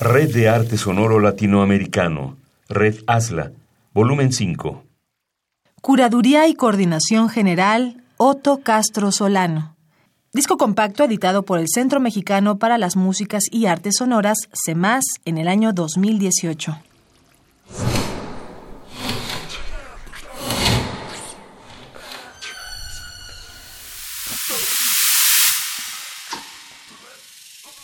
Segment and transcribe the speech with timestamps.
[0.00, 2.36] Red de Arte Sonoro Latinoamericano,
[2.68, 3.50] Red ASLA,
[3.92, 4.84] volumen 5.
[5.82, 9.74] Curaduría y Coordinación General, Otto Castro Solano.
[10.32, 15.36] Disco compacto editado por el Centro Mexicano para las Músicas y Artes Sonoras, CEMAS, en
[15.36, 16.78] el año 2018.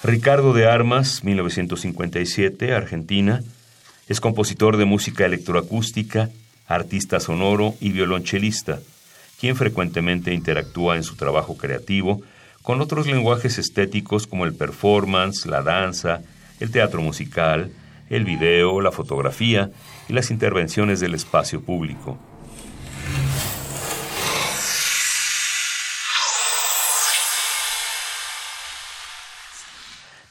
[0.04, 3.42] Ricardo de Armas, 1957, Argentina,
[4.06, 6.28] es compositor de música electroacústica,
[6.66, 8.80] artista sonoro y violonchelista,
[9.40, 12.20] quien frecuentemente interactúa en su trabajo creativo
[12.60, 16.20] con otros lenguajes estéticos como el performance, la danza,
[16.60, 17.72] el teatro musical,
[18.10, 19.70] el video, la fotografía
[20.06, 22.18] y las intervenciones del espacio público.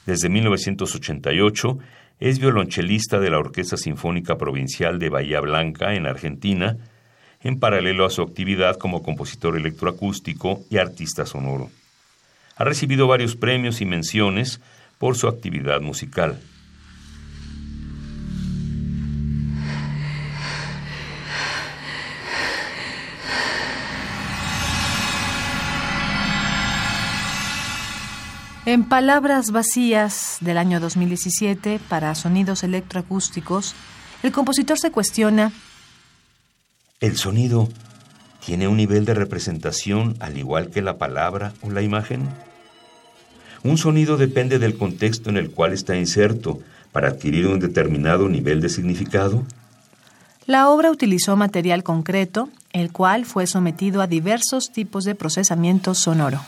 [0.06, 1.78] Desde 1988
[2.20, 6.76] es violonchelista de la Orquesta Sinfónica Provincial de Bahía Blanca, en Argentina,
[7.42, 11.70] en paralelo a su actividad como compositor electroacústico y artista sonoro.
[12.56, 14.60] Ha recibido varios premios y menciones
[14.98, 16.38] por su actividad musical.
[28.74, 33.72] En Palabras Vacías del año 2017 para sonidos electroacústicos,
[34.24, 35.52] el compositor se cuestiona
[36.98, 37.68] ¿El sonido
[38.44, 42.28] tiene un nivel de representación al igual que la palabra o la imagen?
[43.62, 46.58] Un sonido depende del contexto en el cual está inserto
[46.90, 49.44] para adquirir un determinado nivel de significado.
[50.46, 56.40] La obra utilizó material concreto, el cual fue sometido a diversos tipos de procesamiento sonoro.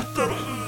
[0.00, 0.59] Hasta luego.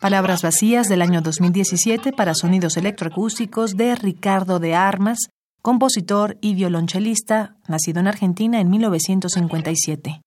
[0.00, 5.18] Palabras vacías del año 2017 para sonidos electroacústicos de Ricardo de Armas,
[5.62, 10.20] compositor y violonchelista, nacido en Argentina en 1957.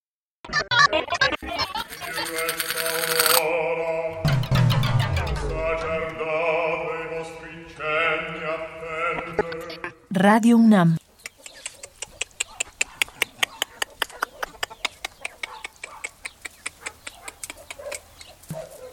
[10.12, 10.98] Radio UNAM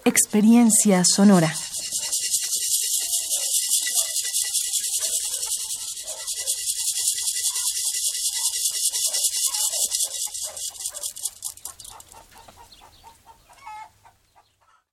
[0.07, 1.53] experiencia sonora.